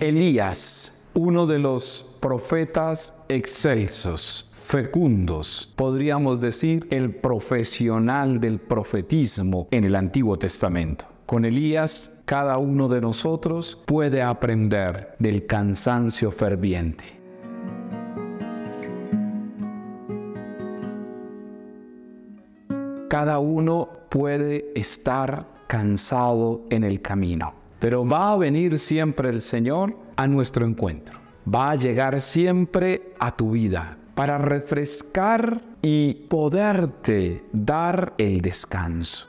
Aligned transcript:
Elías, 0.00 1.08
uno 1.14 1.46
de 1.46 1.58
los 1.58 2.18
profetas 2.20 3.24
excelsos, 3.30 4.50
fecundos, 4.52 5.72
podríamos 5.74 6.38
decir 6.38 6.86
el 6.90 7.14
profesional 7.14 8.38
del 8.38 8.58
profetismo 8.58 9.68
en 9.70 9.84
el 9.84 9.96
Antiguo 9.96 10.38
Testamento. 10.38 11.06
Con 11.24 11.46
Elías, 11.46 12.20
cada 12.26 12.58
uno 12.58 12.88
de 12.88 13.00
nosotros 13.00 13.82
puede 13.86 14.20
aprender 14.20 15.14
del 15.18 15.46
cansancio 15.46 16.30
ferviente. 16.30 17.04
Cada 23.08 23.38
uno 23.38 23.88
puede 24.10 24.72
estar 24.74 25.46
cansado 25.66 26.64
en 26.68 26.84
el 26.84 27.00
camino, 27.00 27.54
pero 27.78 28.06
va 28.06 28.32
a 28.32 28.36
venir 28.36 28.78
siempre 28.78 29.28
el 29.28 29.42
Señor 29.42 29.96
a 30.16 30.26
nuestro 30.26 30.66
encuentro. 30.66 31.18
Va 31.52 31.70
a 31.70 31.74
llegar 31.76 32.20
siempre 32.20 33.14
a 33.18 33.36
tu 33.36 33.52
vida 33.52 33.98
para 34.14 34.38
refrescar 34.38 35.60
y 35.82 36.14
poderte 36.14 37.44
dar 37.52 38.14
el 38.18 38.40
descanso. 38.40 39.26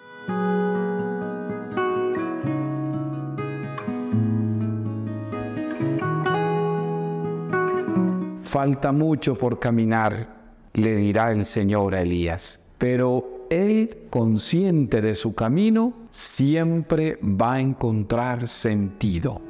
Falta 8.44 8.92
mucho 8.92 9.36
por 9.36 9.60
caminar, 9.60 10.28
le 10.74 10.96
dirá 10.96 11.32
el 11.32 11.46
Señor 11.46 11.94
a 11.94 12.02
Elías, 12.02 12.66
pero 12.78 13.37
él, 13.50 14.08
consciente 14.10 15.02
de 15.02 15.16
su 15.16 15.34
camino, 15.34 15.94
siempre 16.10 17.18
va 17.22 17.54
a 17.54 17.62
encontrar 17.62 18.48
sentido. 18.48 19.42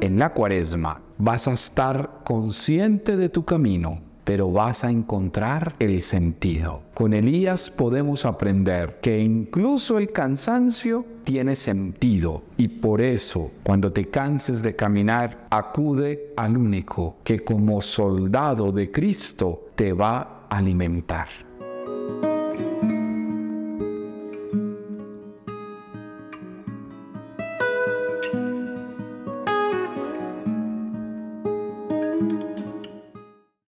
En 0.00 0.18
la 0.18 0.32
cuaresma 0.32 1.00
vas 1.18 1.48
a 1.48 1.52
estar 1.52 2.20
consciente 2.24 3.16
de 3.16 3.28
tu 3.28 3.44
camino 3.44 4.13
pero 4.24 4.50
vas 4.50 4.84
a 4.84 4.90
encontrar 4.90 5.76
el 5.78 6.00
sentido. 6.00 6.82
Con 6.94 7.12
Elías 7.12 7.70
podemos 7.70 8.24
aprender 8.24 8.98
que 9.00 9.20
incluso 9.20 9.98
el 9.98 10.12
cansancio 10.12 11.04
tiene 11.24 11.56
sentido 11.56 12.42
y 12.56 12.68
por 12.68 13.00
eso 13.00 13.50
cuando 13.62 13.92
te 13.92 14.08
canses 14.08 14.62
de 14.62 14.76
caminar 14.76 15.46
acude 15.50 16.32
al 16.36 16.56
único 16.56 17.16
que 17.24 17.42
como 17.42 17.80
soldado 17.80 18.72
de 18.72 18.90
Cristo 18.90 19.68
te 19.74 19.92
va 19.92 20.46
a 20.48 20.58
alimentar. 20.58 21.28